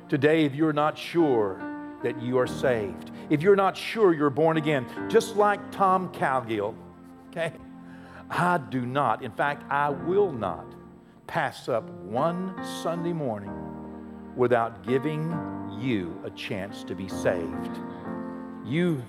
[0.09, 1.61] Today, if you're not sure
[2.01, 6.73] that you are saved, if you're not sure you're born again, just like Tom Calgill,
[7.29, 7.53] okay,
[8.27, 10.65] I do not, in fact, I will not
[11.27, 13.53] pass up one Sunday morning
[14.35, 15.31] without giving
[15.79, 17.77] you a chance to be saved.
[18.65, 19.03] You,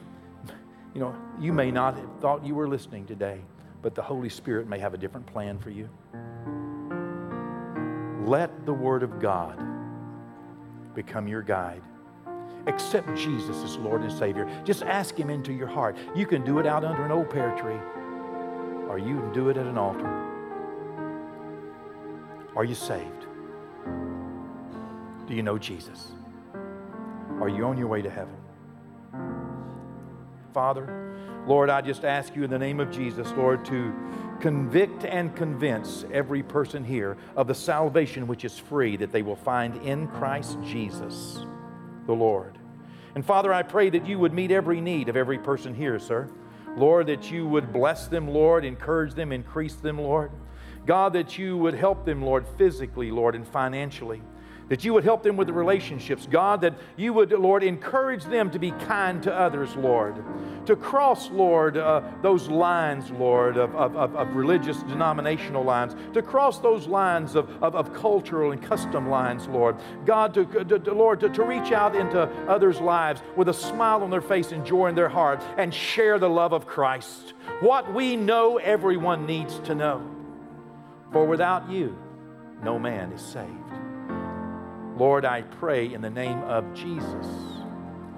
[0.93, 3.41] you know, you may not have thought you were listening today,
[3.81, 5.89] but the Holy Spirit may have a different plan for you.
[8.27, 9.70] Let the Word of God
[10.95, 11.83] become your guide.
[12.67, 14.49] Accept Jesus as Lord and Savior.
[14.65, 15.97] Just ask Him into your heart.
[16.15, 17.81] You can do it out under an old pear tree,
[18.89, 20.07] or you can do it at an altar.
[22.55, 23.27] Are you saved?
[25.27, 26.13] Do you know Jesus?
[27.41, 28.37] Are you on your way to heaven?
[30.53, 31.10] Father,
[31.51, 33.93] Lord, I just ask you in the name of Jesus, Lord, to
[34.39, 39.35] convict and convince every person here of the salvation which is free that they will
[39.35, 41.45] find in Christ Jesus,
[42.07, 42.57] the Lord.
[43.17, 46.31] And Father, I pray that you would meet every need of every person here, sir.
[46.77, 50.31] Lord, that you would bless them, Lord, encourage them, increase them, Lord.
[50.87, 54.23] God, that you would help them, Lord, physically, Lord, and financially
[54.71, 56.29] that you would help them with the relationships.
[56.31, 60.25] God, that you would, Lord, encourage them to be kind to others, Lord.
[60.67, 65.97] To cross, Lord, uh, those lines, Lord, of, of, of, religious denominational lines.
[66.15, 69.77] To cross those lines of, of, of cultural and custom lines, Lord.
[70.07, 74.05] God, to, to, to Lord, to, to reach out into others' lives with a smile
[74.05, 77.35] on their face and joy in their heart and share the love of Christ.
[77.59, 80.09] What we know everyone needs to know.
[81.11, 81.99] For without you,
[82.63, 83.51] no man is saved.
[85.01, 87.27] Lord, I pray in the name of Jesus.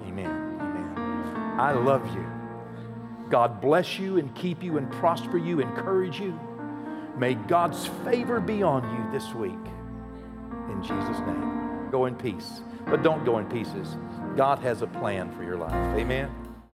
[0.05, 0.57] Amen.
[0.59, 1.55] Amen.
[1.57, 2.25] I love you.
[3.29, 6.37] God bless you and keep you and prosper you, encourage you.
[7.17, 9.53] May God's favor be on you this week.
[10.69, 11.87] In Jesus' name.
[11.89, 12.59] Go in peace.
[12.85, 13.95] But don't go in pieces.
[14.35, 15.97] God has a plan for your life.
[15.97, 16.42] Amen.